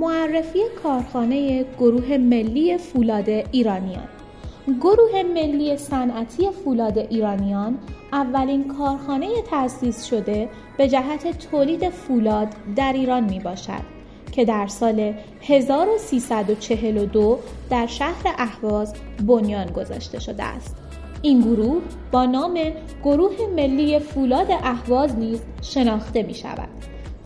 [0.00, 4.08] معرفی کارخانه گروه ملی فولاد ایرانیان
[4.80, 7.78] گروه ملی صنعتی فولاد ایرانیان
[8.12, 13.82] اولین کارخانه تأسیس شده به جهت تولید فولاد در ایران می باشد
[14.32, 17.38] که در سال 1342
[17.70, 18.94] در شهر اهواز
[19.26, 20.76] بنیان گذاشته شده است.
[21.22, 21.82] این گروه
[22.12, 22.58] با نام
[23.04, 26.68] گروه ملی فولاد اهواز نیز شناخته می شود.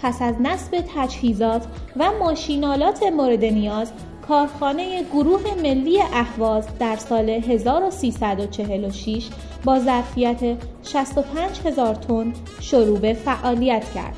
[0.04, 1.66] پس از نصب تجهیزات
[1.96, 3.92] و ماشینالات مورد نیاز
[4.28, 9.28] کارخانه گروه ملی اهواز در سال 1346
[9.64, 14.16] با ظرفیت 65 هزار تن شروع به فعالیت کرد.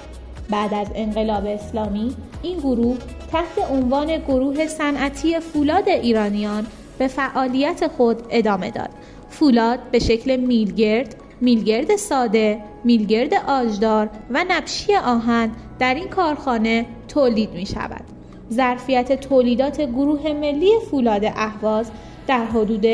[0.51, 2.97] بعد از انقلاب اسلامی این گروه
[3.33, 6.67] تحت عنوان گروه صنعتی فولاد ایرانیان
[6.99, 8.91] به فعالیت خود ادامه داد.
[9.31, 17.51] فولاد به شکل میلگرد، میلگرد ساده، میلگرد آجدار و نبشی آهن در این کارخانه تولید
[17.51, 18.05] می شود.
[18.53, 21.91] ظرفیت تولیدات گروه ملی فولاد اهواز
[22.27, 22.87] در حدود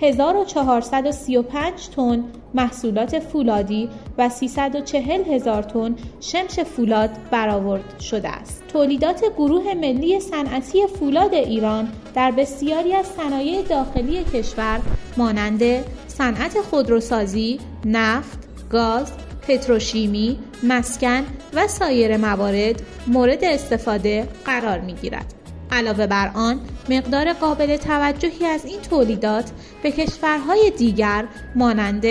[0.00, 8.62] 1435 تن محصولات فولادی و 340 هزار تن شمش فولاد برآورد شده است.
[8.72, 14.80] تولیدات گروه ملی صنعتی فولاد ایران در بسیاری از صنایع داخلی کشور
[15.16, 15.62] مانند
[16.08, 18.38] صنعت خودروسازی، نفت،
[18.70, 19.12] گاز،
[19.48, 25.39] پتروشیمی، مسکن و سایر موارد مورد استفاده قرار می گیرد.
[25.72, 29.50] علاوه بر آن مقدار قابل توجهی از این تولیدات
[29.82, 32.04] به کشورهای دیگر مانند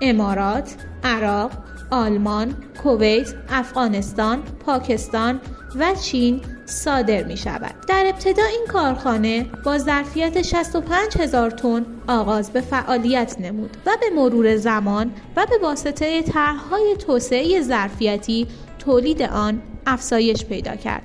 [0.00, 1.50] امارات، عراق،
[1.90, 5.40] آلمان، کویت، افغانستان، پاکستان
[5.78, 7.74] و چین صادر می شود.
[7.88, 14.16] در ابتدا این کارخانه با ظرفیت 65 هزار تن آغاز به فعالیت نمود و به
[14.16, 18.46] مرور زمان و به واسطه طرحهای توسعه ظرفیتی
[18.78, 21.02] تولید آن افزایش پیدا کرد.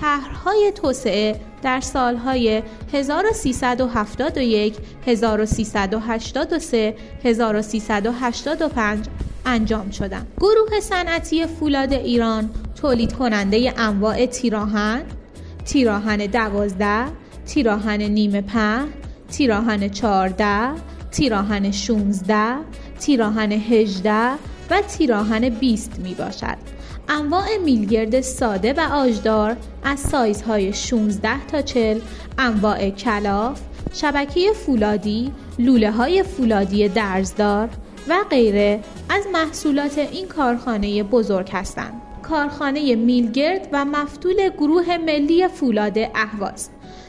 [0.00, 2.62] طرحهای توسعه در سالهای
[2.92, 4.76] 1371
[5.06, 9.06] 1383 1385
[9.46, 10.26] انجام شدند.
[10.36, 12.50] گروه صنعتی فولاد ایران
[12.80, 15.02] تولید کننده انواع تیراهن،
[15.64, 17.04] تیراهن دوازده،
[17.46, 18.88] تیراهن نیمه پهن،
[19.30, 20.70] تیراهن چارده،
[21.10, 22.56] تیراهن 16
[23.00, 24.30] تیراهن 18
[24.70, 26.56] و تیراهن 20 می باشد.
[27.08, 32.00] انواع میلگرد ساده و آجدار از سایزهای 16 تا 40
[32.38, 33.60] انواع کلاف،
[33.92, 37.68] شبکه فولادی، لوله های فولادی درزدار
[38.08, 42.00] و غیره از محصولات این کارخانه بزرگ هستند.
[42.22, 46.68] کارخانه میلگرد و مفتول گروه ملی فولاد اهواز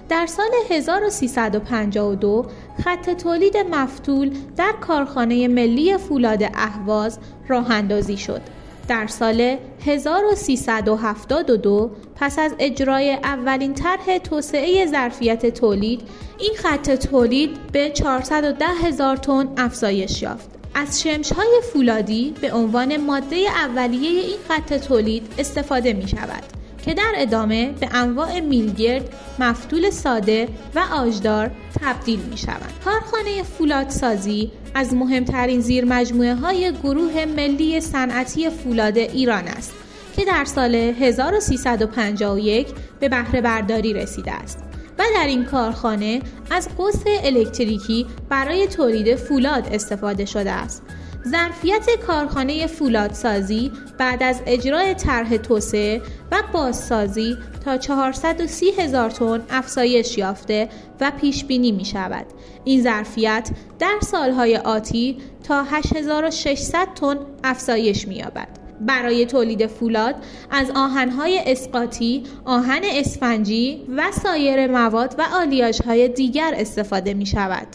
[0.10, 2.46] در سال 1352
[2.84, 8.42] خط تولید مفتول در کارخانه ملی فولاد اهواز راه اندازی شد.
[8.88, 16.02] در سال 1372 پس از اجرای اولین طرح توسعه ظرفیت تولید
[16.40, 20.50] این خط تولید به 410 هزار تن افزایش یافت.
[20.76, 26.44] از شمش های فولادی به عنوان ماده اولیه این خط تولید استفاده می شود
[26.86, 29.10] که در ادامه به انواع میلگرد،
[29.40, 31.52] مفتول ساده و آجدار
[31.82, 32.74] تبدیل می شود.
[32.86, 39.74] کارخانه فولاد سازی از مهمترین زیر مجموعه های گروه ملی صنعتی فولاد ایران است
[40.16, 42.68] که در سال 1351
[43.00, 44.60] به بهره برداری رسیده است.
[45.00, 46.22] و در این کارخانه
[46.52, 50.84] از قوس الکتریکی برای تولید فولاد استفاده شده است.
[51.28, 60.18] ظرفیت کارخانه فولادسازی بعد از اجرای طرح توسعه و بازسازی تا 430 هزار تن افزایش
[60.18, 60.70] یافته
[61.02, 62.26] و پیش بینی می شود.
[62.66, 63.50] این ظرفیت
[63.80, 68.48] در سالهای آتی تا 8600 تن افزایش می یابد.
[68.82, 70.16] برای تولید فولاد
[70.52, 77.68] از آهنهای اسقاطی، آهن اسفنجی و سایر مواد و آلیاژهای دیگر استفاده می شود.